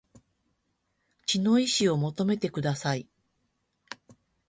[1.27, 3.07] 血の遺志を求めてください